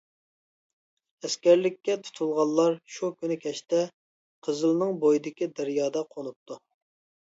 [1.25, 3.85] ئەسكەرلىككە تۇتۇلغانلار شۇ كۈنى كەچتە
[4.49, 6.65] قىزىلنىڭ بويىدىكى دەريادا قونۇپتۇ.